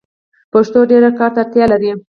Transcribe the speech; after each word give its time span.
پښتو 0.51 0.79
ډير 0.89 1.03
کار 1.19 1.31
ته 1.35 1.39
اړتیا 1.43 1.65
لري. 1.71 1.91